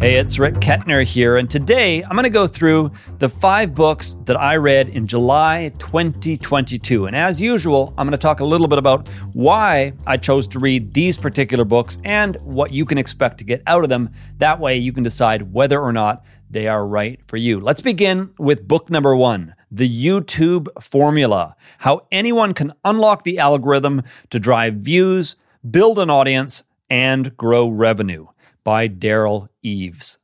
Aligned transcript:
Hey, 0.00 0.14
it's 0.14 0.38
Rick 0.38 0.54
Kettner 0.54 1.04
here, 1.04 1.36
and 1.36 1.50
today 1.50 2.02
I'm 2.02 2.12
going 2.12 2.22
to 2.22 2.30
go 2.30 2.46
through 2.46 2.90
the 3.18 3.28
five 3.28 3.74
books 3.74 4.14
that 4.24 4.40
I 4.40 4.56
read 4.56 4.88
in 4.88 5.06
July 5.06 5.72
2022. 5.78 7.04
And 7.04 7.14
as 7.14 7.38
usual, 7.38 7.92
I'm 7.98 8.06
going 8.06 8.12
to 8.12 8.16
talk 8.16 8.40
a 8.40 8.44
little 8.46 8.66
bit 8.66 8.78
about 8.78 9.08
why 9.34 9.92
I 10.06 10.16
chose 10.16 10.48
to 10.48 10.58
read 10.58 10.94
these 10.94 11.18
particular 11.18 11.66
books 11.66 11.98
and 12.02 12.36
what 12.36 12.72
you 12.72 12.86
can 12.86 12.96
expect 12.96 13.36
to 13.38 13.44
get 13.44 13.62
out 13.66 13.82
of 13.82 13.90
them. 13.90 14.08
That 14.38 14.58
way, 14.58 14.78
you 14.78 14.94
can 14.94 15.02
decide 15.02 15.52
whether 15.52 15.78
or 15.78 15.92
not 15.92 16.24
they 16.48 16.66
are 16.66 16.86
right 16.86 17.20
for 17.26 17.36
you. 17.36 17.60
Let's 17.60 17.82
begin 17.82 18.32
with 18.38 18.66
book 18.66 18.88
number 18.88 19.14
one 19.14 19.54
The 19.70 20.06
YouTube 20.06 20.68
Formula 20.82 21.54
How 21.76 22.06
Anyone 22.10 22.54
Can 22.54 22.72
Unlock 22.86 23.24
the 23.24 23.38
Algorithm 23.38 24.04
to 24.30 24.40
Drive 24.40 24.76
Views, 24.76 25.36
Build 25.70 25.98
an 25.98 26.08
Audience, 26.08 26.64
and 26.88 27.36
Grow 27.36 27.68
Revenue 27.68 28.28
by 28.64 28.88
Derral 28.88 29.48
Eves. 29.62 30.18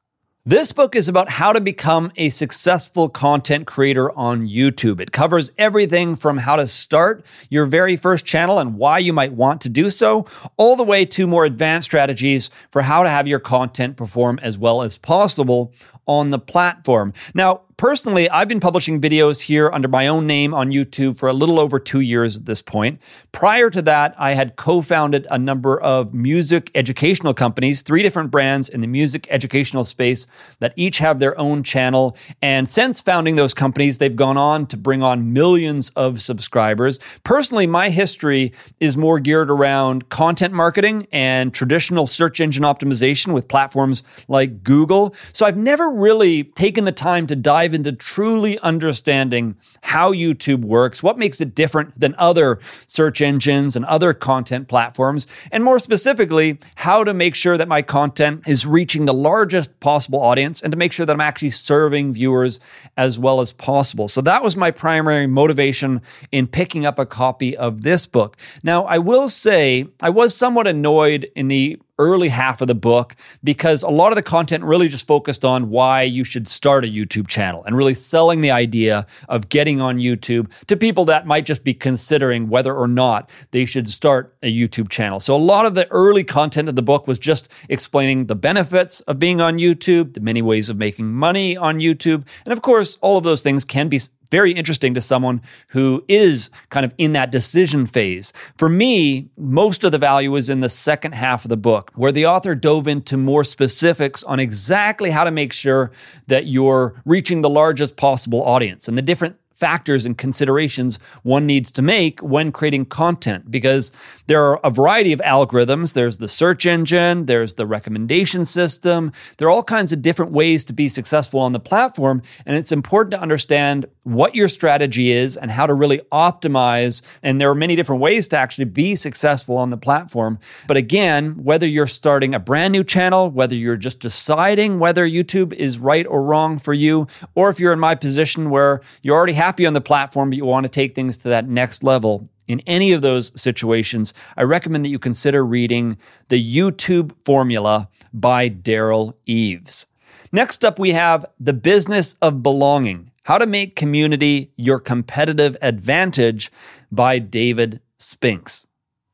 This 0.48 0.70
book 0.70 0.94
is 0.94 1.08
about 1.08 1.28
how 1.28 1.52
to 1.52 1.60
become 1.60 2.12
a 2.14 2.30
successful 2.30 3.08
content 3.08 3.66
creator 3.66 4.16
on 4.16 4.46
YouTube. 4.46 5.00
It 5.00 5.10
covers 5.10 5.50
everything 5.58 6.14
from 6.14 6.38
how 6.38 6.54
to 6.54 6.68
start 6.68 7.24
your 7.50 7.66
very 7.66 7.96
first 7.96 8.24
channel 8.24 8.60
and 8.60 8.78
why 8.78 8.98
you 8.98 9.12
might 9.12 9.32
want 9.32 9.60
to 9.62 9.68
do 9.68 9.90
so, 9.90 10.24
all 10.56 10.76
the 10.76 10.84
way 10.84 11.04
to 11.04 11.26
more 11.26 11.44
advanced 11.44 11.86
strategies 11.86 12.48
for 12.70 12.82
how 12.82 13.02
to 13.02 13.08
have 13.08 13.26
your 13.26 13.40
content 13.40 13.96
perform 13.96 14.38
as 14.40 14.56
well 14.56 14.82
as 14.82 14.96
possible 14.96 15.72
on 16.06 16.30
the 16.30 16.38
platform. 16.38 17.12
Now, 17.34 17.62
personally, 17.76 18.28
I've 18.30 18.48
been 18.48 18.60
publishing 18.60 19.00
videos 19.00 19.42
here 19.42 19.70
under 19.72 19.88
my 19.88 20.06
own 20.06 20.26
name 20.26 20.54
on 20.54 20.70
YouTube 20.70 21.18
for 21.18 21.28
a 21.28 21.32
little 21.32 21.60
over 21.60 21.78
two 21.78 22.00
years 22.00 22.36
at 22.36 22.46
this 22.46 22.62
point. 22.62 23.00
Prior 23.32 23.70
to 23.70 23.82
that, 23.82 24.14
I 24.18 24.34
had 24.34 24.56
co 24.56 24.80
founded 24.80 25.26
a 25.30 25.38
number 25.38 25.80
of 25.80 26.14
music 26.14 26.70
educational 26.74 27.34
companies, 27.34 27.82
three 27.82 28.02
different 28.02 28.30
brands 28.30 28.68
in 28.68 28.80
the 28.80 28.86
music 28.86 29.26
educational 29.30 29.84
space 29.84 30.26
that 30.60 30.72
each 30.76 30.98
have 30.98 31.18
their 31.18 31.38
own 31.38 31.62
channel. 31.62 32.16
And 32.40 32.68
since 32.70 33.00
founding 33.00 33.36
those 33.36 33.54
companies, 33.54 33.98
they've 33.98 34.16
gone 34.16 34.36
on 34.36 34.66
to 34.66 34.76
bring 34.76 35.02
on 35.02 35.32
millions 35.32 35.90
of 35.90 36.22
subscribers. 36.22 36.98
Personally, 37.24 37.66
my 37.66 37.90
history 37.90 38.52
is 38.80 38.96
more 38.96 39.20
geared 39.20 39.50
around 39.50 40.08
content 40.08 40.54
marketing 40.54 41.06
and 41.12 41.52
traditional 41.52 42.06
search 42.06 42.40
engine 42.40 42.62
optimization 42.62 43.34
with 43.34 43.48
platforms 43.48 44.02
like 44.28 44.62
Google. 44.62 45.14
So 45.32 45.46
I've 45.46 45.56
never 45.56 45.90
really 45.90 46.44
taken 46.44 46.84
the 46.84 46.92
time 46.92 47.26
to 47.26 47.36
dive 47.36 47.65
dive 47.66 47.74
into 47.74 47.92
truly 47.92 48.58
understanding 48.60 49.56
how 49.82 50.12
YouTube 50.12 50.64
works, 50.64 51.02
what 51.02 51.18
makes 51.18 51.40
it 51.40 51.54
different 51.54 51.98
than 51.98 52.14
other 52.16 52.60
search 52.86 53.20
engines 53.20 53.74
and 53.74 53.84
other 53.86 54.14
content 54.14 54.68
platforms, 54.68 55.26
and 55.50 55.64
more 55.64 55.78
specifically, 55.78 56.58
how 56.76 57.02
to 57.02 57.12
make 57.12 57.34
sure 57.34 57.58
that 57.58 57.66
my 57.66 57.82
content 57.82 58.42
is 58.46 58.66
reaching 58.66 59.06
the 59.06 59.14
largest 59.14 59.80
possible 59.80 60.20
audience 60.20 60.62
and 60.62 60.70
to 60.70 60.76
make 60.76 60.92
sure 60.92 61.04
that 61.04 61.12
I'm 61.12 61.20
actually 61.20 61.50
serving 61.50 62.14
viewers 62.14 62.60
as 62.96 63.18
well 63.18 63.40
as 63.40 63.50
possible. 63.52 64.08
So 64.08 64.20
that 64.20 64.42
was 64.42 64.56
my 64.56 64.70
primary 64.70 65.26
motivation 65.26 66.02
in 66.30 66.46
picking 66.46 66.86
up 66.86 66.98
a 66.98 67.06
copy 67.06 67.56
of 67.56 67.82
this 67.82 68.06
book. 68.06 68.36
Now, 68.62 68.84
I 68.84 68.98
will 68.98 69.28
say 69.28 69.88
I 70.00 70.10
was 70.10 70.36
somewhat 70.36 70.68
annoyed 70.68 71.28
in 71.34 71.48
the 71.48 71.80
early 71.98 72.28
half 72.28 72.60
of 72.60 72.68
the 72.68 72.74
book 72.74 73.16
because 73.42 73.82
a 73.82 73.88
lot 73.88 74.12
of 74.12 74.16
the 74.16 74.22
content 74.22 74.64
really 74.64 74.88
just 74.88 75.06
focused 75.06 75.44
on 75.44 75.70
why 75.70 76.02
you 76.02 76.24
should 76.24 76.46
start 76.48 76.84
a 76.84 76.88
YouTube 76.88 77.26
channel 77.26 77.64
and 77.64 77.76
really 77.76 77.94
selling 77.94 78.40
the 78.40 78.50
idea 78.50 79.06
of 79.28 79.48
getting 79.48 79.80
on 79.80 79.98
YouTube 79.98 80.50
to 80.66 80.76
people 80.76 81.04
that 81.06 81.26
might 81.26 81.46
just 81.46 81.64
be 81.64 81.74
considering 81.74 82.48
whether 82.48 82.74
or 82.74 82.88
not 82.88 83.30
they 83.50 83.64
should 83.64 83.88
start 83.88 84.36
a 84.42 84.52
YouTube 84.52 84.88
channel. 84.88 85.20
So 85.20 85.34
a 85.34 85.38
lot 85.38 85.66
of 85.66 85.74
the 85.74 85.88
early 85.88 86.24
content 86.24 86.68
of 86.68 86.76
the 86.76 86.82
book 86.82 87.06
was 87.06 87.18
just 87.18 87.48
explaining 87.68 88.26
the 88.26 88.36
benefits 88.36 89.00
of 89.02 89.18
being 89.18 89.40
on 89.40 89.58
YouTube, 89.58 90.14
the 90.14 90.20
many 90.20 90.42
ways 90.42 90.68
of 90.68 90.76
making 90.76 91.12
money 91.12 91.56
on 91.56 91.78
YouTube, 91.78 92.26
and 92.44 92.52
of 92.52 92.62
course, 92.62 92.98
all 93.00 93.16
of 93.16 93.24
those 93.24 93.42
things 93.42 93.64
can 93.64 93.88
be 93.88 94.00
very 94.30 94.52
interesting 94.52 94.94
to 94.94 95.00
someone 95.00 95.40
who 95.68 96.04
is 96.08 96.50
kind 96.70 96.84
of 96.84 96.94
in 96.98 97.12
that 97.12 97.30
decision 97.30 97.86
phase. 97.86 98.32
For 98.56 98.68
me, 98.68 99.28
most 99.36 99.84
of 99.84 99.92
the 99.92 99.98
value 99.98 100.34
is 100.36 100.48
in 100.48 100.60
the 100.60 100.68
second 100.68 101.12
half 101.12 101.44
of 101.44 101.48
the 101.48 101.56
book, 101.56 101.90
where 101.94 102.12
the 102.12 102.26
author 102.26 102.54
dove 102.54 102.88
into 102.88 103.16
more 103.16 103.44
specifics 103.44 104.22
on 104.24 104.40
exactly 104.40 105.10
how 105.10 105.24
to 105.24 105.30
make 105.30 105.52
sure 105.52 105.90
that 106.26 106.46
you're 106.46 107.00
reaching 107.04 107.42
the 107.42 107.50
largest 107.50 107.96
possible 107.96 108.42
audience 108.42 108.88
and 108.88 108.96
the 108.96 109.02
different 109.02 109.36
factors 109.56 110.04
and 110.04 110.18
considerations 110.18 110.98
one 111.22 111.46
needs 111.46 111.72
to 111.72 111.80
make 111.80 112.20
when 112.20 112.52
creating 112.52 112.84
content 112.84 113.50
because 113.50 113.90
there 114.26 114.44
are 114.44 114.60
a 114.62 114.70
variety 114.70 115.12
of 115.12 115.20
algorithms. 115.20 115.94
There's 115.94 116.18
the 116.18 116.28
search 116.28 116.66
engine, 116.66 117.24
there's 117.24 117.54
the 117.54 117.66
recommendation 117.66 118.44
system. 118.44 119.12
There 119.38 119.48
are 119.48 119.50
all 119.50 119.62
kinds 119.62 119.92
of 119.92 120.02
different 120.02 120.32
ways 120.32 120.62
to 120.66 120.74
be 120.74 120.90
successful 120.90 121.40
on 121.40 121.52
the 121.52 121.60
platform. 121.60 122.20
And 122.44 122.54
it's 122.54 122.70
important 122.70 123.12
to 123.12 123.20
understand 123.20 123.86
what 124.06 124.36
your 124.36 124.46
strategy 124.46 125.10
is 125.10 125.36
and 125.36 125.50
how 125.50 125.66
to 125.66 125.74
really 125.74 125.98
optimize. 126.12 127.02
And 127.24 127.40
there 127.40 127.50
are 127.50 127.56
many 127.56 127.74
different 127.74 128.00
ways 128.00 128.28
to 128.28 128.36
actually 128.36 128.66
be 128.66 128.94
successful 128.94 129.56
on 129.56 129.70
the 129.70 129.76
platform. 129.76 130.38
But 130.68 130.76
again, 130.76 131.42
whether 131.42 131.66
you're 131.66 131.88
starting 131.88 132.32
a 132.32 132.38
brand 132.38 132.70
new 132.70 132.84
channel, 132.84 133.28
whether 133.30 133.56
you're 133.56 133.76
just 133.76 133.98
deciding 133.98 134.78
whether 134.78 135.04
YouTube 135.04 135.52
is 135.52 135.80
right 135.80 136.06
or 136.06 136.22
wrong 136.22 136.60
for 136.60 136.72
you, 136.72 137.08
or 137.34 137.50
if 137.50 137.58
you're 137.58 137.72
in 137.72 137.80
my 137.80 137.96
position 137.96 138.50
where 138.50 138.80
you're 139.02 139.16
already 139.16 139.32
happy 139.32 139.66
on 139.66 139.72
the 139.72 139.80
platform, 139.80 140.30
but 140.30 140.36
you 140.36 140.44
want 140.44 140.62
to 140.62 140.70
take 140.70 140.94
things 140.94 141.18
to 141.18 141.28
that 141.30 141.48
next 141.48 141.82
level, 141.82 142.28
in 142.46 142.60
any 142.60 142.92
of 142.92 143.02
those 143.02 143.32
situations, 143.40 144.14
I 144.36 144.44
recommend 144.44 144.84
that 144.84 144.90
you 144.90 145.00
consider 145.00 145.44
reading 145.44 145.98
The 146.28 146.56
YouTube 146.56 147.10
Formula 147.24 147.88
by 148.12 148.50
Derral 148.50 149.14
Eves. 149.26 149.86
Next 150.30 150.64
up, 150.64 150.78
we 150.78 150.92
have 150.92 151.24
The 151.40 151.52
Business 151.52 152.14
of 152.22 152.44
Belonging 152.44 153.10
How 153.26 153.38
to 153.38 153.46
Make 153.46 153.74
Community 153.74 154.52
Your 154.54 154.78
Competitive 154.78 155.56
Advantage 155.60 156.52
by 156.92 157.18
David 157.18 157.80
Spinks. 157.98 158.68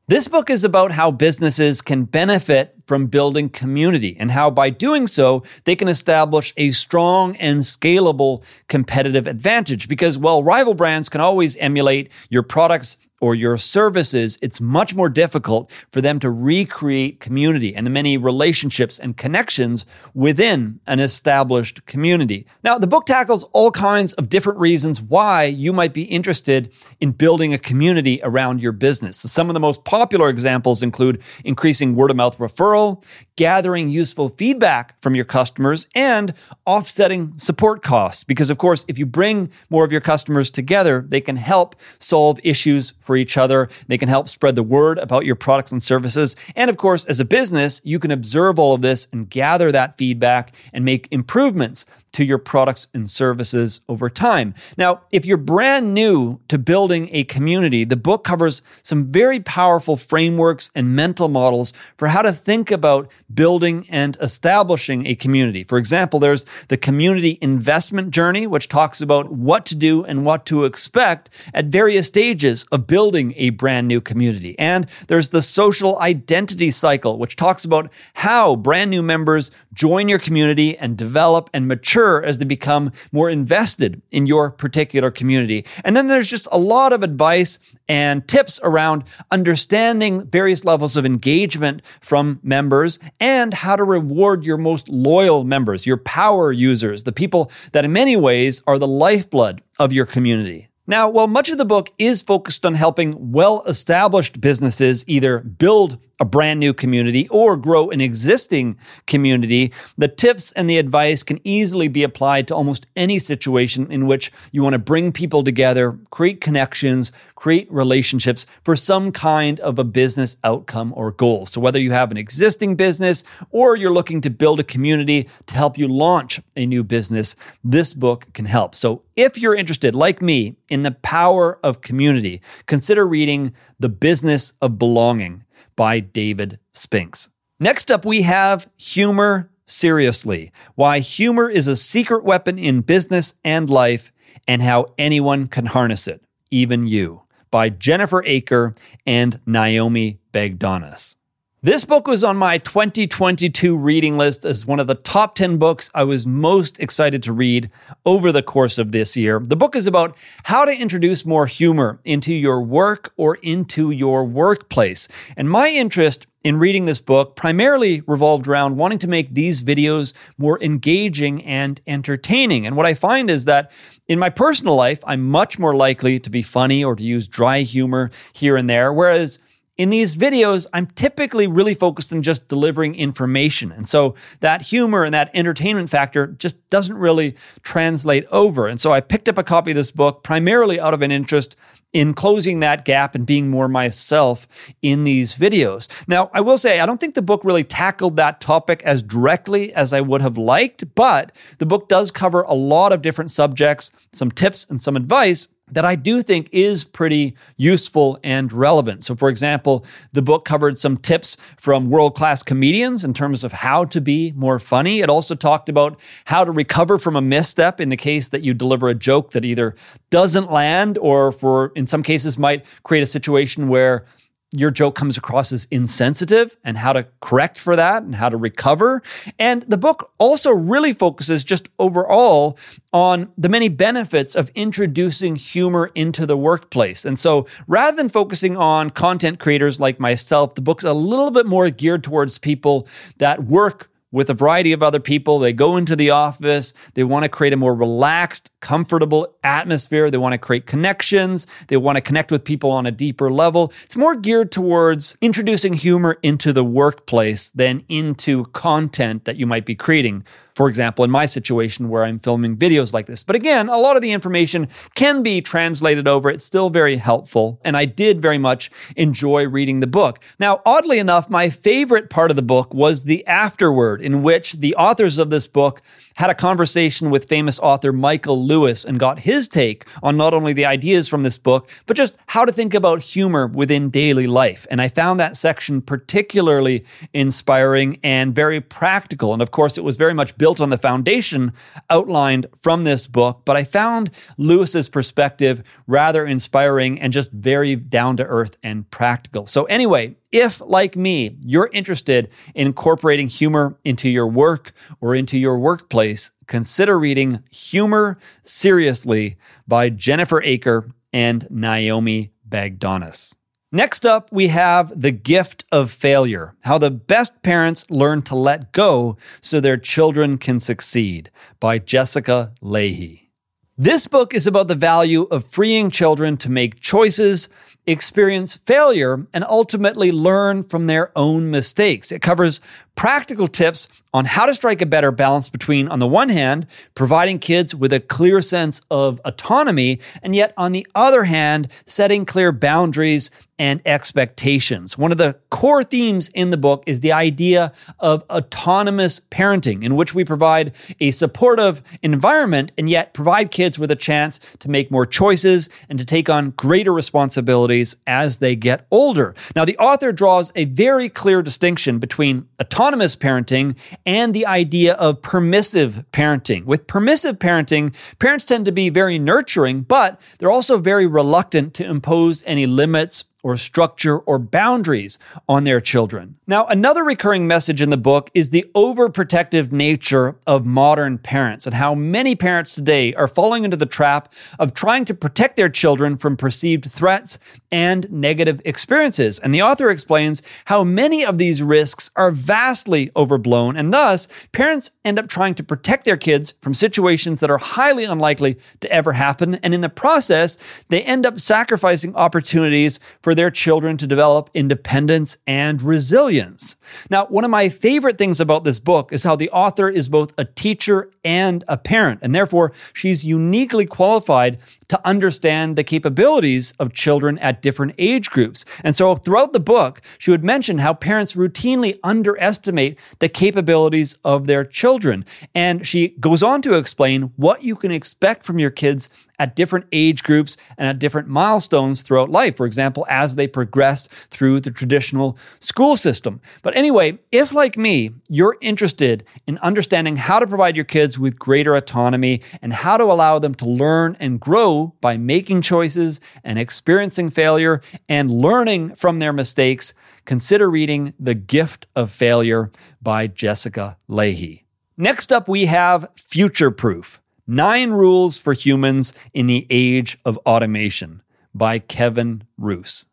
This 0.07 0.27
book 0.27 0.51
is 0.51 0.63
about 0.63 0.91
how 0.91 1.09
businesses 1.09 1.81
can 1.81 2.03
benefit 2.03 2.75
from 2.85 3.07
building 3.07 3.49
community 3.49 4.15
and 4.19 4.29
how 4.29 4.51
by 4.51 4.69
doing 4.69 5.07
so, 5.07 5.41
they 5.63 5.75
can 5.75 5.87
establish 5.87 6.53
a 6.57 6.69
strong 6.69 7.35
and 7.37 7.61
scalable 7.61 8.43
competitive 8.67 9.25
advantage. 9.25 9.87
Because 9.87 10.19
while 10.19 10.43
rival 10.43 10.75
brands 10.75 11.09
can 11.09 11.19
always 11.19 11.55
emulate 11.55 12.11
your 12.29 12.43
products 12.43 12.97
or 13.21 13.33
your 13.33 13.55
services, 13.55 14.37
it's 14.41 14.59
much 14.59 14.93
more 14.93 15.09
difficult 15.09 15.71
for 15.91 16.01
them 16.01 16.19
to 16.19 16.29
recreate 16.29 17.21
community 17.21 17.73
and 17.73 17.85
the 17.85 17.89
many 17.89 18.17
relationships 18.17 18.99
and 18.99 19.15
connections 19.15 19.85
within 20.13 20.79
an 20.87 20.99
established 20.99 21.85
community. 21.85 22.45
Now, 22.63 22.77
the 22.77 22.87
book 22.87 23.05
tackles 23.05 23.45
all 23.53 23.71
kinds 23.71 24.11
of 24.13 24.27
different 24.27 24.59
reasons 24.59 25.01
why 25.01 25.45
you 25.45 25.71
might 25.71 25.93
be 25.93 26.03
interested 26.03 26.73
in 26.99 27.11
building 27.11 27.53
a 27.53 27.57
community 27.57 28.19
around 28.23 28.61
your 28.61 28.73
business. 28.73 29.17
Some 29.19 29.49
of 29.49 29.53
the 29.53 29.59
most 29.59 29.85
popular 29.85 30.27
examples 30.27 30.83
include 30.83 31.21
increasing 31.45 31.95
word 31.95 32.11
of 32.11 32.17
mouth 32.17 32.37
referral, 32.39 33.03
gathering 33.37 33.89
useful 33.89 34.29
feedback 34.29 35.01
from 35.01 35.15
your 35.15 35.25
customers, 35.25 35.87
and 35.95 36.33
offsetting 36.65 37.37
support 37.37 37.83
costs. 37.83 38.23
Because, 38.25 38.49
of 38.49 38.57
course, 38.57 38.83
if 38.87 38.97
you 38.97 39.05
bring 39.05 39.49
more 39.69 39.85
of 39.85 39.91
your 39.91 40.01
customers 40.01 40.51
together, 40.51 41.05
they 41.07 41.21
can 41.21 41.37
help 41.37 41.75
solve 41.99 42.39
issues 42.43 42.91
for 42.99 43.12
each 43.15 43.37
other. 43.37 43.69
They 43.87 43.97
can 43.97 44.09
help 44.09 44.29
spread 44.29 44.55
the 44.55 44.63
word 44.63 44.97
about 44.97 45.25
your 45.25 45.35
products 45.35 45.71
and 45.71 45.81
services. 45.81 46.35
And, 46.55 46.69
of 46.69 46.77
course, 46.77 47.05
as 47.05 47.19
a 47.19 47.25
business, 47.25 47.81
you 47.83 47.99
can 47.99 48.11
observe 48.11 48.59
all 48.59 48.73
of 48.73 48.81
this 48.81 49.07
and 49.11 49.29
gather 49.29 49.71
that 49.71 49.97
feedback 49.97 50.53
and 50.71 50.85
make 50.85 51.07
improvements 51.11 51.85
to 52.13 52.23
your 52.23 52.37
products 52.37 52.87
and 52.93 53.09
services 53.09 53.81
over 53.89 54.09
time. 54.09 54.53
Now, 54.77 55.01
if 55.11 55.25
you're 55.25 55.37
brand 55.37 55.93
new 55.93 56.39
to 56.47 56.57
building 56.57 57.09
a 57.11 57.23
community, 57.25 57.83
the 57.83 57.97
book 57.97 58.23
covers 58.23 58.61
some 58.81 59.11
very 59.11 59.39
powerful 59.39 59.97
frameworks 59.97 60.71
and 60.75 60.95
mental 60.95 61.27
models 61.27 61.73
for 61.97 62.09
how 62.09 62.21
to 62.21 62.31
think 62.31 62.71
about 62.71 63.09
building 63.33 63.85
and 63.89 64.15
establishing 64.21 65.07
a 65.07 65.15
community. 65.15 65.63
For 65.63 65.77
example, 65.77 66.19
there's 66.19 66.45
the 66.67 66.77
community 66.77 67.37
investment 67.41 68.11
journey, 68.11 68.47
which 68.47 68.69
talks 68.69 69.01
about 69.01 69.31
what 69.31 69.65
to 69.67 69.75
do 69.75 70.03
and 70.03 70.25
what 70.25 70.45
to 70.45 70.65
expect 70.65 71.29
at 71.53 71.65
various 71.65 72.07
stages 72.07 72.65
of 72.71 72.87
building 72.87 73.33
a 73.37 73.49
brand 73.49 73.87
new 73.87 74.01
community. 74.01 74.57
And 74.59 74.87
there's 75.07 75.29
the 75.29 75.41
social 75.41 75.99
identity 75.99 76.69
cycle, 76.69 77.17
which 77.17 77.35
talks 77.35 77.65
about 77.65 77.91
how 78.13 78.55
brand 78.55 78.91
new 78.91 79.01
members 79.01 79.49
join 79.73 80.07
your 80.07 80.19
community 80.19 80.77
and 80.77 80.95
develop 80.95 81.49
and 81.53 81.67
mature 81.67 82.02
as 82.23 82.37
they 82.37 82.45
become 82.45 82.91
more 83.11 83.29
invested 83.29 84.01
in 84.11 84.25
your 84.25 84.51
particular 84.51 85.11
community. 85.11 85.65
And 85.83 85.95
then 85.95 86.07
there's 86.07 86.29
just 86.29 86.47
a 86.51 86.57
lot 86.57 86.93
of 86.93 87.03
advice 87.03 87.59
and 87.87 88.27
tips 88.27 88.59
around 88.63 89.03
understanding 89.31 90.25
various 90.25 90.65
levels 90.65 90.97
of 90.97 91.05
engagement 91.05 91.81
from 92.01 92.39
members 92.43 92.99
and 93.19 93.53
how 93.53 93.75
to 93.75 93.83
reward 93.83 94.45
your 94.45 94.57
most 94.57 94.89
loyal 94.89 95.43
members, 95.43 95.85
your 95.85 95.97
power 95.97 96.51
users, 96.51 97.03
the 97.03 97.11
people 97.11 97.51
that 97.71 97.85
in 97.85 97.93
many 97.93 98.15
ways 98.15 98.61
are 98.67 98.79
the 98.79 98.87
lifeblood 98.87 99.61
of 99.79 99.93
your 99.93 100.05
community. 100.05 100.69
Now, 100.85 101.07
while 101.07 101.27
much 101.27 101.49
of 101.49 101.57
the 101.57 101.63
book 101.63 101.91
is 101.97 102.21
focused 102.21 102.65
on 102.65 102.73
helping 102.73 103.31
well 103.31 103.63
established 103.65 104.41
businesses 104.41 105.05
either 105.07 105.39
build 105.39 105.97
a 106.19 106.25
brand 106.25 106.59
new 106.59 106.73
community 106.73 107.25
or 107.29 107.55
grow 107.55 107.89
an 107.89 108.01
existing 108.01 108.77
community, 109.07 109.71
the 109.97 110.09
tips 110.09 110.51
and 110.51 110.69
the 110.69 110.77
advice 110.77 111.23
can 111.23 111.39
easily 111.45 111.87
be 111.87 112.03
applied 112.03 112.49
to 112.49 112.55
almost 112.55 112.85
any 112.97 113.17
situation 113.17 113.89
in 113.93 114.07
which 114.07 114.29
you 114.51 114.61
want 114.61 114.73
to 114.73 114.79
bring 114.79 115.13
people 115.13 115.41
together, 115.41 115.97
create 116.11 116.41
connections, 116.41 117.13
create 117.43 117.69
relationships 117.69 118.45
for 118.63 118.73
some 118.73 119.11
kind 119.11 119.59
of 119.59 119.77
a 119.77 119.83
business 119.83 120.37
outcome 120.45 120.93
or 120.95 121.11
goal. 121.11 121.45
So, 121.45 121.59
whether 121.59 121.77
you 121.77 121.91
have 121.91 122.09
an 122.09 122.15
existing 122.15 122.77
business 122.77 123.21
or 123.51 123.75
you're 123.75 123.91
looking 123.91 124.21
to 124.21 124.29
build 124.29 124.61
a 124.61 124.63
community 124.63 125.27
to 125.47 125.53
help 125.53 125.77
you 125.77 125.89
launch 125.89 126.39
a 126.55 126.65
new 126.65 126.85
business, 126.85 127.35
this 127.61 127.93
book 127.93 128.27
can 128.33 128.45
help. 128.45 128.75
So, 128.75 129.03
if 129.17 129.37
you're 129.37 129.53
interested, 129.53 129.93
like 129.93 130.21
me, 130.21 130.55
in 130.69 130.83
the 130.83 130.91
power 130.91 131.59
of 131.61 131.81
community, 131.81 132.41
consider 132.65 133.05
reading 133.05 133.53
The 133.77 133.89
Business 133.89 134.53
of 134.61 134.79
Belonging 134.79 135.43
by 135.75 135.99
David 135.99 136.59
Spinks. 136.71 137.27
Next 137.59 137.91
up, 137.91 138.05
we 138.05 138.21
have 138.21 138.69
Humor 138.77 139.51
Seriously 139.65 140.53
Why 140.75 140.99
Humor 140.99 141.49
is 141.49 141.67
a 141.67 141.75
Secret 141.75 142.23
Weapon 142.23 142.57
in 142.57 142.79
Business 142.79 143.35
and 143.43 143.69
Life, 143.69 144.13
and 144.47 144.61
How 144.61 144.93
Anyone 144.97 145.47
Can 145.47 145.65
Harness 145.65 146.07
It, 146.07 146.23
Even 146.49 146.87
You, 146.87 147.22
by 147.53 147.69
Jennifer 147.69 148.23
Aaker 148.23 148.75
and 149.05 149.39
Naomi 149.45 150.17
Bagdonas. 150.33 151.17
This 151.61 151.85
book 151.85 152.07
was 152.07 152.23
on 152.23 152.35
my 152.35 152.57
2022 152.57 153.77
reading 153.77 154.17
list 154.17 154.43
as 154.43 154.65
one 154.65 154.79
of 154.79 154.87
the 154.87 154.95
top 154.95 155.35
10 155.35 155.59
books 155.59 155.91
I 155.93 156.03
was 156.03 156.25
most 156.25 156.79
excited 156.79 157.21
to 157.23 157.31
read 157.31 157.69
over 158.07 158.31
the 158.31 158.41
course 158.41 158.79
of 158.79 158.91
this 158.91 159.15
year. 159.15 159.39
The 159.39 159.55
book 159.55 159.75
is 159.75 159.85
about 159.85 160.17
how 160.45 160.65
to 160.65 160.71
introduce 160.71 161.27
more 161.27 161.45
humor 161.45 161.99
into 162.03 162.33
your 162.33 162.59
work 162.59 163.13
or 163.17 163.35
into 163.35 163.91
your 163.91 164.25
workplace. 164.25 165.07
And 165.37 165.47
my 165.47 165.69
interest 165.69 166.25
in 166.43 166.57
reading 166.57 166.85
this 166.85 166.99
book 166.99 167.35
primarily 167.35 168.01
revolved 168.01 168.47
around 168.47 168.75
wanting 168.75 168.99
to 168.99 169.07
make 169.07 169.33
these 169.33 169.61
videos 169.61 170.13
more 170.37 170.61
engaging 170.61 171.43
and 171.43 171.81
entertaining. 171.87 172.67
And 172.67 172.75
what 172.75 172.85
I 172.85 172.93
find 172.93 173.29
is 173.29 173.45
that 173.45 173.71
in 174.07 174.19
my 174.19 174.29
personal 174.29 174.75
life, 174.75 175.01
I'm 175.07 175.29
much 175.29 175.57
more 175.57 175.75
likely 175.75 176.19
to 176.19 176.29
be 176.29 176.41
funny 176.41 176.83
or 176.83 176.95
to 176.95 177.03
use 177.03 177.27
dry 177.27 177.59
humor 177.59 178.11
here 178.33 178.57
and 178.57 178.69
there, 178.69 178.91
whereas 178.91 179.39
in 179.75 179.89
these 179.89 180.15
videos, 180.15 180.67
I'm 180.71 180.85
typically 180.85 181.47
really 181.47 181.73
focused 181.73 182.13
on 182.13 182.21
just 182.21 182.47
delivering 182.47 182.93
information. 182.93 183.71
And 183.71 183.87
so 183.87 184.13
that 184.39 184.61
humor 184.61 185.03
and 185.03 185.13
that 185.15 185.31
entertainment 185.33 185.89
factor 185.89 186.27
just 186.27 186.69
doesn't 186.69 186.97
really 186.97 187.35
translate 187.63 188.25
over. 188.31 188.67
And 188.67 188.79
so 188.79 188.91
I 188.91 189.01
picked 189.01 189.27
up 189.27 189.37
a 189.37 189.43
copy 189.43 189.71
of 189.71 189.77
this 189.77 189.89
book 189.89 190.23
primarily 190.23 190.79
out 190.79 190.93
of 190.93 191.01
an 191.01 191.11
interest 191.11 191.55
in 191.93 192.13
closing 192.13 192.59
that 192.59 192.83
gap 192.85 193.15
and 193.15 193.25
being 193.25 193.49
more 193.49 193.67
myself 193.67 194.47
in 194.81 195.03
these 195.03 195.35
videos. 195.35 195.87
Now, 196.07 196.29
I 196.33 196.41
will 196.41 196.57
say, 196.57 196.79
I 196.79 196.85
don't 196.85 196.99
think 196.99 197.13
the 197.13 197.21
book 197.21 197.45
really 197.45 197.63
tackled 197.63 198.17
that 198.17 198.41
topic 198.41 198.81
as 198.83 199.03
directly 199.03 199.71
as 199.73 199.93
I 199.93 200.01
would 200.01 200.21
have 200.21 200.37
liked, 200.37 200.95
but 200.95 201.31
the 201.59 201.65
book 201.65 201.87
does 201.87 202.11
cover 202.11 202.41
a 202.41 202.53
lot 202.53 202.91
of 202.91 203.01
different 203.01 203.31
subjects, 203.31 203.91
some 204.11 204.31
tips 204.31 204.65
and 204.69 204.81
some 204.81 204.97
advice 204.97 205.47
that 205.73 205.85
I 205.85 205.95
do 205.95 206.21
think 206.21 206.49
is 206.51 206.83
pretty 206.83 207.35
useful 207.57 208.19
and 208.23 208.51
relevant. 208.51 209.03
So, 209.03 209.15
for 209.15 209.29
example, 209.29 209.85
the 210.11 210.21
book 210.21 210.45
covered 210.45 210.77
some 210.77 210.97
tips 210.97 211.37
from 211.57 211.89
world 211.89 212.15
class 212.15 212.43
comedians 212.43 213.03
in 213.03 213.13
terms 213.13 213.43
of 213.43 213.51
how 213.51 213.85
to 213.85 214.01
be 214.01 214.31
more 214.35 214.59
funny. 214.59 215.01
It 215.01 215.09
also 215.09 215.35
talked 215.35 215.69
about 215.69 215.99
how 216.25 216.43
to 216.43 216.51
recover 216.51 216.97
from 216.97 217.15
a 217.15 217.21
misstep 217.21 217.79
in 217.81 217.89
the 217.89 217.97
case 217.97 218.29
that 218.29 218.41
you 218.41 218.53
deliver 218.53 218.87
a 218.87 218.95
joke 218.95 219.31
that 219.31 219.45
either 219.45 219.75
doesn't 220.09 220.51
land 220.51 220.97
or, 220.99 221.31
for 221.31 221.71
in 221.75 221.87
some 221.87 222.03
cases, 222.03 222.37
might 222.37 222.65
create 222.83 223.01
a 223.01 223.07
situation 223.07 223.67
where 223.67 224.05
your 224.53 224.71
joke 224.71 224.95
comes 224.95 225.17
across 225.17 225.51
as 225.51 225.67
insensitive 225.71 226.55
and 226.63 226.77
how 226.77 226.93
to 226.93 227.07
correct 227.21 227.57
for 227.57 227.75
that 227.75 228.03
and 228.03 228.15
how 228.15 228.29
to 228.29 228.37
recover. 228.37 229.01
And 229.39 229.63
the 229.63 229.77
book 229.77 230.11
also 230.19 230.51
really 230.51 230.93
focuses 230.93 231.43
just 231.43 231.69
overall 231.79 232.57
on 232.91 233.31
the 233.37 233.49
many 233.49 233.67
benefits 233.67 234.35
of 234.35 234.51
introducing 234.53 235.35
humor 235.35 235.91
into 235.95 236.25
the 236.25 236.37
workplace. 236.37 237.03
And 237.03 237.17
so 237.17 237.47
rather 237.67 237.97
than 237.97 238.09
focusing 238.09 238.55
on 238.55 238.91
content 238.91 239.39
creators 239.39 239.79
like 239.79 239.99
myself, 239.99 240.55
the 240.55 240.61
book's 240.61 240.83
a 240.83 240.93
little 240.93 241.31
bit 241.31 241.47
more 241.47 241.69
geared 241.69 242.03
towards 242.03 242.37
people 242.37 242.87
that 243.17 243.45
work 243.45 243.89
with 244.13 244.29
a 244.29 244.33
variety 244.33 244.71
of 244.71 244.81
other 244.81 245.01
people. 245.01 245.39
They 245.39 245.51
go 245.51 245.75
into 245.75 245.97
the 245.97 246.11
office. 246.11 246.73
They 246.93 247.03
want 247.03 247.23
to 247.23 247.29
create 247.29 247.51
a 247.51 247.57
more 247.57 247.75
relaxed, 247.75 248.51
comfortable 248.61 249.35
atmosphere. 249.43 250.09
They 250.09 250.17
want 250.17 250.33
to 250.33 250.37
create 250.37 250.67
connections. 250.67 251.45
They 251.67 251.75
want 251.75 251.97
to 251.97 252.01
connect 252.01 252.31
with 252.31 252.45
people 252.45 252.71
on 252.71 252.85
a 252.85 252.91
deeper 252.91 253.29
level. 253.31 253.73
It's 253.83 253.97
more 253.97 254.15
geared 254.15 254.51
towards 254.51 255.17
introducing 255.19 255.73
humor 255.73 256.17
into 256.23 256.53
the 256.53 256.63
workplace 256.63 257.49
than 257.49 257.83
into 257.89 258.45
content 258.45 259.25
that 259.25 259.35
you 259.35 259.47
might 259.47 259.65
be 259.65 259.75
creating 259.75 260.23
for 260.55 260.69
example, 260.69 261.03
in 261.03 261.11
my 261.11 261.25
situation 261.25 261.89
where 261.89 262.03
I'm 262.03 262.19
filming 262.19 262.57
videos 262.57 262.93
like 262.93 263.07
this. 263.07 263.23
But 263.23 263.35
again, 263.35 263.69
a 263.69 263.77
lot 263.77 263.95
of 263.95 264.01
the 264.01 264.11
information 264.11 264.67
can 264.93 265.23
be 265.23 265.41
translated 265.41 266.07
over. 266.07 266.29
It's 266.29 266.45
still 266.45 266.69
very 266.69 266.97
helpful. 266.97 267.59
And 267.63 267.75
I 267.75 267.85
did 267.85 268.21
very 268.21 268.37
much 268.37 268.69
enjoy 268.95 269.47
reading 269.47 269.79
the 269.79 269.87
book. 269.87 270.19
Now, 270.39 270.61
oddly 270.65 270.99
enough, 270.99 271.29
my 271.29 271.49
favorite 271.49 272.09
part 272.09 272.29
of 272.29 272.35
the 272.35 272.43
book 272.43 272.73
was 272.73 273.03
the 273.03 273.25
afterword, 273.25 274.01
in 274.03 274.21
which 274.21 274.53
the 274.53 274.75
authors 274.75 275.17
of 275.17 275.29
this 275.29 275.47
book 275.47 275.81
had 276.15 276.29
a 276.29 276.35
conversation 276.35 277.09
with 277.09 277.25
famous 277.25 277.59
author 277.59 277.93
Michael 277.93 278.45
Lewis 278.45 278.83
and 278.83 278.99
got 278.99 279.19
his 279.19 279.47
take 279.47 279.85
on 280.01 280.17
not 280.17 280.33
only 280.33 280.53
the 280.53 280.65
ideas 280.65 281.07
from 281.07 281.23
this 281.23 281.37
book, 281.37 281.69
but 281.85 281.97
just 281.97 282.15
how 282.27 282.45
to 282.45 282.51
think 282.51 282.73
about 282.73 283.01
humor 283.01 283.47
within 283.47 283.89
daily 283.89 284.27
life. 284.27 284.67
And 284.69 284.81
I 284.81 284.89
found 284.89 285.19
that 285.19 285.35
section 285.35 285.81
particularly 285.81 286.85
inspiring 287.13 287.99
and 288.03 288.35
very 288.35 288.59
practical. 288.59 289.33
And 289.33 289.41
of 289.41 289.51
course, 289.51 289.77
it 289.77 289.83
was 289.83 289.97
very 289.97 290.13
much 290.13 290.37
built 290.37 290.59
on 290.59 290.69
the 290.69 290.77
foundation 290.77 291.53
outlined 291.89 292.47
from 292.61 292.83
this 292.83 293.07
book, 293.07 293.43
but 293.45 293.55
I 293.55 293.63
found 293.63 294.11
Lewis's 294.37 294.89
perspective 294.89 295.63
rather 295.87 296.25
inspiring 296.25 296.99
and 296.99 297.13
just 297.13 297.31
very 297.31 297.75
down 297.75 298.17
to 298.17 298.25
earth 298.25 298.57
and 298.63 298.89
practical. 298.91 299.45
So, 299.45 299.63
anyway, 299.65 300.15
if, 300.33 300.61
like 300.61 300.95
me, 300.95 301.37
you're 301.45 301.69
interested 301.71 302.29
in 302.55 302.65
incorporating 302.73 303.27
humor 303.27 303.77
into 303.85 304.09
your 304.09 304.25
work 304.25 304.73
or 304.99 305.13
into 305.13 305.37
your 305.37 305.59
workplace, 305.59 306.02
consider 306.47 306.99
reading 306.99 307.43
Humor 307.51 308.17
Seriously 308.43 309.37
by 309.67 309.89
Jennifer 309.89 310.41
Aaker 310.41 310.91
and 311.11 311.47
Naomi 311.49 312.31
Bagdonas. 312.47 313.35
Next 313.71 314.05
up, 314.05 314.31
we 314.31 314.49
have 314.49 314.91
The 314.95 315.11
Gift 315.11 315.65
of 315.71 315.89
Failure 315.89 316.55
How 316.63 316.77
the 316.77 316.91
Best 316.91 317.41
Parents 317.41 317.89
Learn 317.89 318.21
to 318.23 318.35
Let 318.35 318.71
Go 318.71 319.17
So 319.41 319.59
Their 319.59 319.77
Children 319.77 320.37
Can 320.37 320.59
Succeed 320.59 321.31
by 321.59 321.79
Jessica 321.79 322.53
Lahey. 322.61 323.29
This 323.75 324.05
book 324.05 324.35
is 324.35 324.45
about 324.45 324.67
the 324.67 324.75
value 324.75 325.23
of 325.23 325.45
freeing 325.45 325.89
children 325.89 326.37
to 326.37 326.49
make 326.49 326.79
choices 326.79 327.49
experience 327.87 328.55
failure 328.55 329.27
and 329.33 329.43
ultimately 329.43 330.11
learn 330.11 330.63
from 330.63 330.85
their 330.85 331.11
own 331.17 331.49
mistakes. 331.49 332.11
It 332.11 332.21
covers 332.21 332.61
practical 332.95 333.47
tips 333.47 333.87
on 334.13 334.25
how 334.25 334.45
to 334.45 334.53
strike 334.53 334.81
a 334.81 334.85
better 334.85 335.11
balance 335.11 335.49
between, 335.49 335.87
on 335.87 335.99
the 335.99 336.07
one 336.07 336.29
hand, 336.29 336.67
providing 336.93 337.39
kids 337.39 337.73
with 337.73 337.91
a 337.91 337.99
clear 337.99 338.41
sense 338.41 338.79
of 338.91 339.19
autonomy, 339.25 339.99
and 340.21 340.35
yet 340.35 340.53
on 340.55 340.71
the 340.71 340.85
other 340.93 341.23
hand, 341.23 341.67
setting 341.85 342.23
clear 342.23 342.51
boundaries 342.51 343.31
and 343.57 343.81
expectations. 343.85 344.97
One 344.97 345.11
of 345.11 345.17
the 345.17 345.37
core 345.49 345.83
themes 345.83 346.29
in 346.29 346.51
the 346.51 346.57
book 346.57 346.83
is 346.85 346.99
the 346.99 347.11
idea 347.11 347.71
of 347.99 348.23
autonomous 348.29 349.19
parenting, 349.19 349.83
in 349.83 349.95
which 349.95 350.13
we 350.13 350.23
provide 350.23 350.73
a 350.99 351.11
supportive 351.11 351.81
environment 352.01 352.71
and 352.77 352.89
yet 352.89 353.13
provide 353.13 353.51
kids 353.51 353.79
with 353.79 353.89
a 353.89 353.95
chance 353.95 354.39
to 354.59 354.69
make 354.69 354.91
more 354.91 355.05
choices 355.05 355.69
and 355.89 355.97
to 355.97 356.05
take 356.05 356.29
on 356.29 356.51
greater 356.51 356.93
responsibilities 356.93 357.95
as 358.05 358.39
they 358.39 358.55
get 358.55 358.85
older. 358.91 359.33
Now, 359.55 359.65
the 359.65 359.77
author 359.77 360.11
draws 360.11 360.51
a 360.55 360.65
very 360.65 361.09
clear 361.09 361.41
distinction 361.41 361.99
between 361.99 362.47
autonomy 362.59 362.82
autonomous 362.83 363.15
parenting 363.15 363.77
and 364.05 364.33
the 364.33 364.45
idea 364.45 364.93
of 364.95 365.21
permissive 365.21 366.03
parenting. 366.11 366.65
With 366.65 366.85
permissive 366.85 367.39
parenting, 367.39 367.95
parents 368.19 368.45
tend 368.45 368.65
to 368.65 368.73
be 368.73 368.89
very 368.89 369.17
nurturing, 369.17 369.83
but 369.83 370.19
they're 370.37 370.51
also 370.51 370.77
very 370.77 371.07
reluctant 371.07 371.73
to 371.75 371.85
impose 371.85 372.43
any 372.45 372.65
limits 372.65 373.23
or 373.43 373.57
structure 373.57 374.17
or 374.19 374.39
boundaries 374.39 375.19
on 375.49 375.65
their 375.65 375.81
children. 375.81 376.35
Now, 376.47 376.65
another 376.65 377.03
recurring 377.03 377.45
message 377.45 377.81
in 377.81 377.89
the 377.89 377.97
book 377.97 378.31
is 378.33 378.49
the 378.49 378.65
overprotective 378.73 379.71
nature 379.71 380.37
of 380.47 380.65
modern 380.65 381.17
parents 381.17 381.67
and 381.67 381.75
how 381.75 381.93
many 381.93 382.35
parents 382.35 382.73
today 382.73 383.13
are 383.13 383.27
falling 383.27 383.65
into 383.65 383.77
the 383.77 383.85
trap 383.85 384.33
of 384.59 384.73
trying 384.73 385.03
to 385.05 385.13
protect 385.13 385.57
their 385.57 385.69
children 385.69 386.15
from 386.17 386.37
perceived 386.37 386.85
threats 386.89 387.37
and 387.73 388.09
negative 388.11 388.61
experiences. 388.65 389.39
And 389.39 389.53
the 389.53 389.63
author 389.63 389.89
explains 389.89 390.43
how 390.65 390.83
many 390.83 391.25
of 391.25 391.39
these 391.39 391.63
risks 391.63 392.11
are 392.15 392.29
vastly 392.29 393.09
overblown, 393.15 393.75
and 393.75 393.91
thus 393.91 394.27
parents 394.51 394.91
end 395.03 395.17
up 395.17 395.27
trying 395.27 395.55
to 395.55 395.63
protect 395.63 396.05
their 396.05 396.15
kids 396.15 396.53
from 396.61 396.75
situations 396.75 397.39
that 397.39 397.49
are 397.49 397.57
highly 397.57 398.03
unlikely 398.03 398.59
to 398.81 398.91
ever 398.91 399.13
happen. 399.13 399.55
And 399.55 399.73
in 399.73 399.81
the 399.81 399.89
process, 399.89 400.55
they 400.89 401.01
end 401.01 401.25
up 401.25 401.39
sacrificing 401.39 402.15
opportunities 402.15 402.99
for 403.23 403.33
their 403.33 403.49
children 403.49 403.97
to 403.97 404.05
develop 404.05 404.51
independence 404.53 405.37
and 405.47 405.81
resilience. 405.81 406.75
Now, 407.09 407.25
one 407.25 407.43
of 407.43 407.49
my 407.49 407.69
favorite 407.69 408.19
things 408.19 408.39
about 408.39 408.65
this 408.65 408.77
book 408.77 409.11
is 409.11 409.23
how 409.23 409.35
the 409.35 409.49
author 409.49 409.89
is 409.89 410.07
both 410.07 410.31
a 410.37 410.45
teacher 410.45 411.09
and 411.25 411.63
a 411.67 411.77
parent, 411.77 412.19
and 412.21 412.35
therefore 412.35 412.71
she's 412.93 413.23
uniquely 413.23 413.87
qualified 413.87 414.59
to 414.89 415.07
understand 415.07 415.75
the 415.75 415.83
capabilities 415.83 416.71
of 416.77 416.93
children 416.93 417.39
at 417.39 417.62
different 417.63 417.95
age 417.97 418.29
groups. 418.29 418.63
And 418.83 418.95
so 418.95 419.15
throughout 419.15 419.53
the 419.53 419.59
book, 419.59 420.01
she 420.19 420.29
would 420.29 420.43
mention 420.43 420.77
how 420.77 420.93
parents 420.93 421.33
routinely 421.33 421.97
underestimate 422.03 422.99
the 423.17 423.29
capabilities 423.29 424.17
of 424.23 424.45
their 424.45 424.63
children. 424.63 425.25
And 425.55 425.87
she 425.87 426.09
goes 426.19 426.43
on 426.43 426.61
to 426.61 426.75
explain 426.75 427.33
what 427.37 427.63
you 427.63 427.75
can 427.75 427.89
expect 427.89 428.43
from 428.43 428.59
your 428.59 428.69
kids 428.69 429.09
at 429.39 429.55
different 429.55 429.85
age 429.91 430.23
groups 430.23 430.57
and 430.77 430.87
at 430.87 430.99
different 430.99 431.27
milestones 431.27 432.01
throughout 432.01 432.29
life. 432.29 432.55
For 432.55 432.65
example, 432.65 433.05
as 433.09 433.35
they 433.35 433.47
progress 433.47 434.07
through 434.29 434.59
the 434.59 434.71
traditional 434.71 435.37
school 435.59 435.97
system. 435.97 436.41
But 436.61 436.75
anyway, 436.75 437.19
if 437.31 437.53
like 437.53 437.77
me, 437.77 438.11
you're 438.29 438.57
interested 438.61 439.23
in 439.47 439.57
understanding 439.59 440.17
how 440.17 440.39
to 440.39 440.47
provide 440.47 440.75
your 440.75 440.85
kids 440.85 441.17
with 441.17 441.39
greater 441.39 441.75
autonomy 441.75 442.41
and 442.61 442.73
how 442.73 442.97
to 442.97 443.05
allow 443.05 443.39
them 443.39 443.55
to 443.55 443.65
learn 443.65 444.15
and 444.19 444.39
grow 444.39 444.93
by 445.01 445.17
making 445.17 445.61
choices 445.61 446.21
and 446.43 446.59
experiencing 446.59 447.29
failure 447.29 447.81
and 448.07 448.29
learning 448.29 448.95
from 448.95 449.19
their 449.19 449.33
mistakes, 449.33 449.93
consider 450.25 450.69
reading 450.69 451.13
The 451.19 451.35
Gift 451.35 451.87
of 451.95 452.11
Failure 452.11 452.71
by 453.01 453.27
Jessica 453.27 453.97
Lahey. 454.09 454.63
Next 454.95 455.33
up, 455.33 455.47
we 455.47 455.65
have 455.65 456.07
Future 456.15 456.69
Proof 456.69 457.19
Nine 457.45 457.91
Rules 457.91 458.37
for 458.37 458.53
Humans 458.53 459.13
in 459.33 459.47
the 459.47 459.67
Age 459.69 460.17
of 460.23 460.37
Automation 460.45 461.21
by 461.53 461.77
Kevin 461.77 462.45
Roose. 462.57 463.05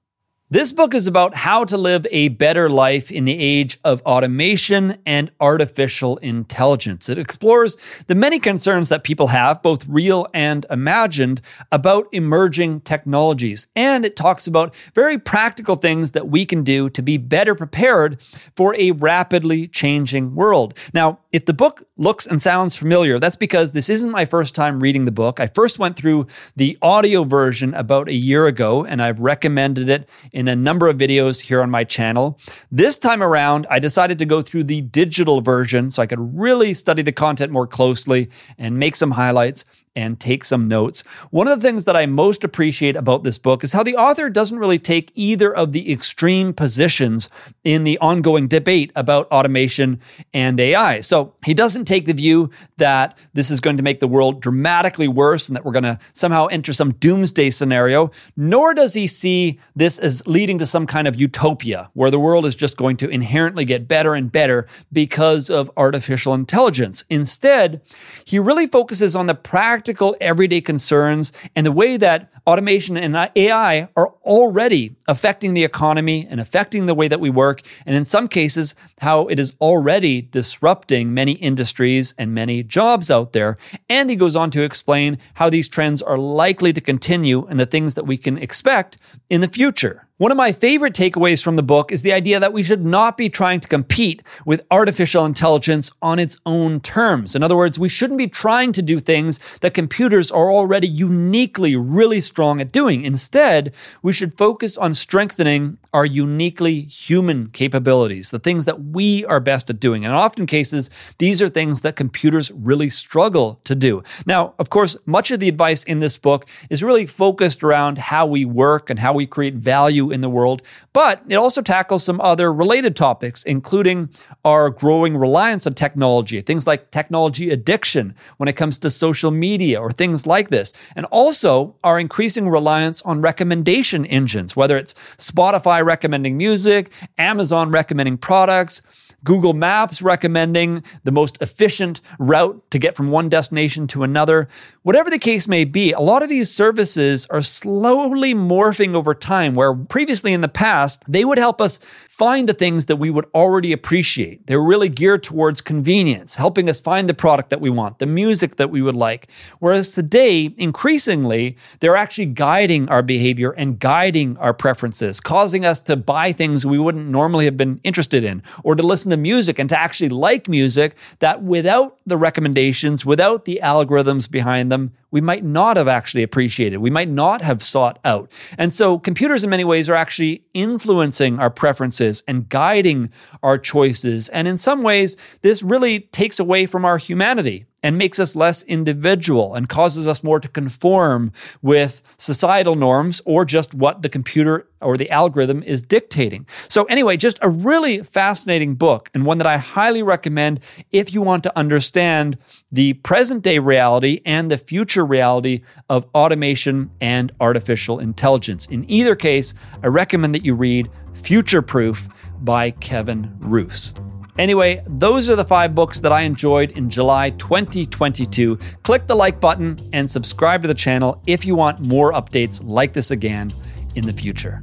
This 0.53 0.73
book 0.73 0.95
is 0.95 1.07
about 1.07 1.37
how 1.37 1.65
to 1.67 1.77
live 1.77 2.09
a 2.11 2.27
better 2.27 2.69
life 2.69 3.13
in 3.13 3.25
the 3.25 3.39
age 3.39 3.79
of 3.85 4.03
automation 4.03 4.97
and 5.07 5.31
artificial 5.39 6.17
intelligence. 6.17 7.09
It 7.09 7.19
explores 7.19 7.77
the 8.09 8.17
many 8.17 8.41
concerns 8.41 8.89
that 8.89 9.05
people 9.05 9.29
have, 9.29 9.63
both 9.63 9.87
real 9.87 10.27
and 10.35 10.67
imagined, 10.69 11.41
about 11.71 12.09
emerging 12.11 12.81
technologies. 12.81 13.69
And 13.77 14.05
it 14.05 14.17
talks 14.17 14.49
about 14.49 14.75
very 14.93 15.19
practical 15.21 15.77
things 15.77 16.11
that 16.13 16.27
we 16.27 16.45
can 16.45 16.65
do 16.65 16.91
to 16.91 17.01
be 17.01 17.17
better 17.17 17.55
prepared 17.55 18.21
for 18.57 18.75
a 18.75 18.91
rapidly 18.91 19.69
changing 19.69 20.35
world. 20.35 20.77
Now, 20.93 21.21
if 21.31 21.47
the 21.47 21.55
book 21.55 21.85
looks 21.97 22.27
and 22.27 22.43
sounds 22.43 22.75
familiar, 22.75 23.21
that's 23.21 23.37
because 23.37 23.71
this 23.71 23.89
isn't 23.89 24.11
my 24.11 24.25
first 24.25 24.57
time 24.57 24.81
reading 24.81 25.05
the 25.05 25.13
book. 25.13 25.39
I 25.39 25.47
first 25.47 25.79
went 25.79 25.95
through 25.95 26.27
the 26.57 26.77
audio 26.83 27.23
version 27.23 27.73
about 27.75 28.09
a 28.09 28.15
year 28.15 28.47
ago, 28.47 28.85
and 28.85 29.01
I've 29.01 29.21
recommended 29.21 29.89
it 29.89 30.09
in 30.41 30.49
a 30.49 30.57
number 30.57 30.89
of 30.89 30.97
videos 30.97 31.43
here 31.43 31.61
on 31.61 31.71
my 31.71 31.85
channel. 31.85 32.39
This 32.73 32.99
time 32.99 33.23
around, 33.23 33.67
I 33.69 33.79
decided 33.79 34.19
to 34.19 34.25
go 34.25 34.41
through 34.41 34.65
the 34.65 34.81
digital 34.81 35.43
version 35.43 35.91
so 35.91 36.03
I 36.03 36.07
could 36.07 36.19
really 36.19 36.73
study 36.73 37.03
the 37.03 37.13
content 37.13 37.53
more 37.53 37.67
closely 37.67 38.31
and 38.57 38.79
make 38.79 38.97
some 38.97 39.11
highlights 39.11 39.67
and 39.97 40.21
take 40.21 40.45
some 40.45 40.69
notes. 40.69 41.03
One 41.31 41.49
of 41.49 41.61
the 41.61 41.67
things 41.67 41.85
that 41.85 41.97
I 41.97 42.07
most 42.07 42.45
appreciate 42.45 42.95
about 42.95 43.25
this 43.25 43.39
book 43.39 43.65
is 43.65 43.73
how 43.73 43.83
the 43.83 43.97
author 43.97 44.31
doesn't 44.31 44.59
really 44.59 44.79
take 44.79 45.11
either 45.15 45.55
of 45.55 45.73
the 45.73 45.93
extreme 45.93 46.53
positions 46.53 47.29
in 47.65 47.85
the 47.85 47.99
ongoing 47.99 48.47
debate 48.47 48.93
about 48.95 49.27
automation 49.33 50.01
and 50.33 50.61
AI. 50.61 51.01
So 51.01 51.35
he 51.45 51.55
doesn't 51.55 51.87
take 51.87 52.07
the 52.07 52.15
view 52.15 52.51
that 52.77 53.19
this 53.33 53.51
is 53.51 53.61
going 53.61 53.77
to 53.79 53.83
make 53.83 53.99
the 54.01 54.09
world 54.09 54.41
dramatically 54.41 55.09
worse 55.09 55.49
and 55.49 55.57
that 55.57 55.65
we're 55.65 55.73
going 55.73 55.83
to 55.83 55.99
somehow 56.13 56.47
enter 56.47 56.73
some 56.73 56.93
doomsday 56.95 57.51
scenario, 57.51 58.11
nor 58.37 58.75
does 58.75 58.95
he 58.95 59.07
see 59.09 59.59
this 59.75 59.99
as 59.99 60.27
leading 60.27 60.59
to 60.59 60.67
some 60.67 60.87
kind 60.87 61.09
of 61.09 61.21
utopia 61.21 61.91
where 61.95 62.11
the 62.11 62.21
world 62.21 62.47
is 62.47 62.55
just 62.55 62.77
going 62.77 62.97
to 62.99 63.09
inherently 63.09 63.65
get 63.65 63.89
better 63.89 64.15
and 64.15 64.31
better 64.31 64.69
because 64.93 65.51
of 65.51 65.71
artificial 65.77 66.33
intelligence. 66.33 67.05
Instead, 67.11 67.81
he 68.25 68.39
really 68.39 68.67
focuses 68.69 69.17
on 69.17 69.27
the 69.27 69.35
practical 69.35 69.80
practical 69.81 70.15
everyday 70.21 70.61
concerns 70.61 71.33
and 71.57 71.65
the 71.65 71.73
way 71.73 71.97
that 71.97 72.31
automation 72.47 72.99
and 72.99 73.17
AI 73.35 73.89
are 73.97 74.09
already 74.25 74.95
affecting 75.09 75.55
the 75.55 75.65
economy 75.65 76.27
and 76.29 76.39
affecting 76.39 76.85
the 76.85 76.95
way 76.95 77.09
that 77.09 77.19
we 77.19 77.31
work. 77.31 77.63
And 77.87 77.97
in 77.97 78.05
some 78.05 78.29
cases, 78.29 78.75
how 79.01 79.27
it 79.29 79.39
is 79.39 79.55
already 79.59 80.21
disrupting 80.21 81.15
many 81.15 81.33
industries 81.33 82.13
and 82.19 82.35
many 82.35 82.63
jobs 82.63 83.11
out 83.11 83.33
there. 83.33 83.57
And 83.89 84.11
he 84.11 84.17
goes 84.17 84.37
on 84.37 84.51
to 84.51 84.61
explain 84.61 85.17
how 85.33 85.49
these 85.49 85.71
trends 85.71 86.03
are 86.03 86.19
likely 86.19 86.75
to 86.75 86.81
continue 86.83 87.47
and 87.47 87.59
the 87.59 87.65
things 87.65 87.95
that 87.95 88.05
we 88.05 88.19
can 88.19 88.37
expect 88.37 88.99
in 89.31 89.41
the 89.41 89.49
future. 89.49 90.10
One 90.21 90.31
of 90.31 90.37
my 90.37 90.53
favorite 90.53 90.93
takeaways 90.93 91.43
from 91.43 91.57
the 91.57 91.63
book 91.63 91.91
is 91.91 92.03
the 92.03 92.13
idea 92.13 92.39
that 92.39 92.53
we 92.53 92.63
should 92.63 92.85
not 92.85 93.17
be 93.17 93.31
trying 93.31 93.59
to 93.61 93.67
compete 93.67 94.23
with 94.45 94.67
artificial 94.71 95.25
intelligence 95.25 95.91
on 96.03 96.19
its 96.19 96.37
own 96.45 96.81
terms. 96.81 97.35
In 97.35 97.43
other 97.43 97.57
words, 97.57 97.79
we 97.79 97.89
shouldn't 97.89 98.19
be 98.19 98.27
trying 98.27 98.73
to 98.73 98.83
do 98.83 99.01
things 99.01 99.41
that 99.63 99.73
computers 99.73 100.31
are 100.31 100.51
already 100.51 100.87
uniquely 100.87 101.75
really 101.75 102.21
strong 102.21 102.61
at 102.61 102.71
doing. 102.71 103.03
Instead, 103.03 103.73
we 104.03 104.13
should 104.13 104.37
focus 104.37 104.77
on 104.77 104.93
strengthening 104.93 105.79
our 105.95 106.05
uniquely 106.05 106.83
human 106.83 107.49
capabilities, 107.49 108.31
the 108.31 108.39
things 108.39 108.67
that 108.67 108.79
we 108.79 109.25
are 109.25 109.41
best 109.41 109.71
at 109.71 109.81
doing. 109.81 110.05
And 110.05 110.13
in 110.13 110.19
often 110.19 110.45
cases, 110.45 110.91
these 111.17 111.41
are 111.41 111.49
things 111.49 111.81
that 111.81 111.97
computers 111.97 112.53
really 112.53 112.91
struggle 112.91 113.59
to 113.65 113.75
do. 113.75 114.03
Now, 114.27 114.53
of 114.59 114.69
course, 114.69 114.99
much 115.07 115.31
of 115.31 115.41
the 115.41 115.49
advice 115.49 115.83
in 115.83 116.01
this 116.01 116.19
book 116.19 116.47
is 116.69 116.83
really 116.83 117.07
focused 117.07 117.65
around 117.65 117.97
how 117.97 118.27
we 118.27 118.45
work 118.45 118.91
and 118.91 118.99
how 118.99 119.15
we 119.15 119.27
create 119.27 119.55
value 119.55 120.10
in 120.11 120.21
the 120.21 120.31
world, 120.31 120.63
but 120.93 121.23
it 121.29 121.37
also 121.37 121.63
tackles 121.63 122.05
some 122.05 122.21
other 122.21 122.53
related 122.53 122.97
topics, 122.97 123.43
including 123.45 124.09
our 124.45 124.71
growing 124.71 125.17
reliance 125.17 125.67
on 125.67 125.75
technology, 125.75 126.41
things 126.41 126.67
like 126.67 126.91
technology 126.91 127.51
addiction 127.51 128.15
when 128.39 128.49
it 128.49 128.55
comes 128.57 128.79
to 128.79 128.91
social 128.91 129.31
media 129.31 129.81
or 129.81 129.93
things 129.93 130.27
like 130.27 130.49
this, 130.49 130.73
and 130.97 131.07
also 131.07 131.75
our 131.85 131.99
increasing 131.99 132.49
reliance 132.49 133.03
on 133.03 133.21
recommendation 133.21 134.05
engines, 134.07 134.57
whether 134.57 134.77
it's 134.77 134.95
Spotify 135.19 135.85
recommending 135.85 136.37
music, 136.37 136.93
Amazon 137.19 137.71
recommending 137.71 138.17
products. 138.17 138.83
Google 139.25 139.53
Maps 139.53 140.03
recommending 140.03 140.83
the 141.05 141.13
most 141.13 141.39
efficient 141.41 142.01
route 142.19 142.63
to 142.71 142.79
get 142.79 142.97
from 142.97 143.11
one 143.11 143.29
destination 143.29 143.87
to 143.89 144.03
another. 144.03 144.49
Whatever 144.83 145.11
the 145.11 145.19
case 145.19 145.47
may 145.47 145.65
be, 145.65 145.93
a 145.93 146.01
lot 146.01 146.23
of 146.23 146.29
these 146.29 146.51
services 146.51 147.27
are 147.27 147.43
slowly 147.43 148.35
morphing 148.35 148.95
over 148.95 149.15
time, 149.15 149.55
where 149.55 149.75
previously 149.75 150.33
in 150.33 150.41
the 150.41 150.49
past, 150.49 151.03
they 151.07 151.25
would 151.25 151.39
help 151.39 151.61
us 151.61 151.81
find 152.21 152.47
the 152.47 152.53
things 152.53 152.85
that 152.85 152.97
we 152.97 153.09
would 153.09 153.25
already 153.35 153.73
appreciate. 153.73 154.47
They're 154.47 154.61
really 154.61 154.91
geared 154.91 155.23
towards 155.23 155.63
convenience, 155.63 156.35
helping 156.35 156.69
us 156.69 156.79
find 156.79 157.09
the 157.09 157.15
product 157.15 157.49
that 157.49 157.63
we 157.63 157.71
want, 157.71 157.99
the 157.99 158.05
music 158.05 158.57
that 158.57 158.69
we 158.69 158.83
would 158.83 158.95
like. 158.95 159.31
Whereas 159.59 159.93
today, 159.93 160.53
increasingly, 160.59 161.57
they're 161.79 161.97
actually 161.97 162.27
guiding 162.27 162.91
our 162.91 163.03
behavior 163.03 163.53
and 163.53 163.79
guiding 163.79 164.37
our 164.37 164.53
preferences, 164.53 165.19
causing 165.19 165.65
us 165.65 165.81
to 165.81 165.97
buy 165.97 166.33
things 166.33 166.67
we 166.67 166.79
wouldn't 166.79 167.09
normally 167.09 167.47
have 167.47 167.57
been 167.57 167.81
interested 167.85 168.23
in, 168.23 168.43
or 168.65 168.75
to 168.75 168.83
listen 168.83 169.11
to 169.13 169.17
music 169.17 169.59
and 169.59 169.71
to 169.71 169.81
actually 169.81 170.11
like 170.11 170.47
music 170.47 170.99
that 171.21 171.43
without 171.43 171.97
the 172.05 172.19
recommendations, 172.19 173.07
without 173.07 173.47
the 173.47 173.61
algorithms 173.63 174.31
behind 174.31 174.71
them, 174.71 174.93
we 175.11 175.21
might 175.21 175.45
not 175.45 175.77
have 175.77 175.89
actually 175.89 176.23
appreciated, 176.23 176.79
we 176.79 176.91
might 176.91 177.09
not 177.09 177.43
have 177.43 177.63
sought 177.63 177.99
out. 178.05 178.31
And 178.59 178.73
so 178.73 178.99
computers 178.99 179.45
in 179.45 179.51
many 179.51 179.65
ways 179.65 179.89
are 179.89 179.95
actually 179.95 180.45
influencing 180.55 181.39
our 181.39 181.51
preferences 181.51 182.23
and 182.29 182.49
guiding 182.49 183.11
our 183.43 183.59
choices. 183.59 184.29
And 184.31 184.47
in 184.47 184.57
some 184.57 184.83
ways, 184.83 185.17
this 185.43 185.63
really 185.63 186.01
takes 186.01 186.39
away 186.39 186.67
from 186.67 186.85
our 186.85 186.99
humanity 186.99 187.67
and 187.83 187.97
makes 187.97 188.19
us 188.19 188.37
less 188.37 188.63
individual 188.65 189.55
and 189.55 189.69
causes 189.69 190.07
us 190.07 190.23
more 190.23 190.41
to 190.41 190.49
conform 190.49 191.33
with 191.63 192.03
societal 192.17 192.75
norms 192.75 193.21
or 193.25 193.45
just 193.45 193.75
what 193.75 194.03
the 194.03 194.09
computer 194.09 194.67
or 194.81 194.97
the 194.97 195.11
algorithm 195.11 195.63
is 195.63 195.83
dictating. 195.83 196.47
So, 196.69 196.85
anyway, 196.85 197.17
just 197.17 197.39
a 197.43 197.49
really 197.49 198.03
fascinating 198.03 198.75
book 198.75 199.11
and 199.15 199.27
one 199.27 199.39
that 199.39 199.47
I 199.47 199.59
highly 199.59 200.03
recommend 200.03 200.61
if 200.91 201.13
you 201.13 201.23
want 201.23 201.43
to 201.45 201.59
understand 201.59 202.39
the 202.73 202.95
present 202.95 203.43
day 203.43 203.59
reality 203.59 204.21
and 204.25 204.51
the 204.51 204.59
future 204.59 205.05
reality 205.05 205.63
of 205.89 206.07
automation 206.15 206.91
and 207.01 207.33
artificial 207.41 207.99
intelligence. 207.99 208.67
In 208.67 208.91
either 208.91 209.15
case, 209.15 209.55
I 209.83 209.89
recommend 209.89 210.35
that 210.35 210.45
you 210.45 210.55
read 210.55 210.91
Future 211.13 211.63
Proof 211.63 212.09
by 212.41 212.71
Kevin 212.71 213.37
Roose. 213.39 213.95
Anyway, 214.39 214.83
those 214.87 215.29
are 215.29 215.37
the 215.37 215.45
five 215.45 215.75
books 215.75 216.01
that 216.01 216.13
I 216.13 216.23
enjoyed 216.23 216.73
in 216.73 216.89
July 216.89 217.31
2022. 217.31 218.59
Click 218.83 219.07
the 219.07 219.15
like 219.15 219.41
button 219.41 219.77
and 219.93 220.11
subscribe 220.11 220.63
to 220.63 220.69
the 220.69 220.75
channel 220.75 221.23
if 221.27 221.45
you 221.45 221.55
want 221.55 221.87
more 221.87 222.13
updates 222.13 222.63
like 222.65 222.93
this 222.93 223.11
again. 223.11 223.51
in 223.97 224.07
the 224.07 224.13
future. 224.13 224.63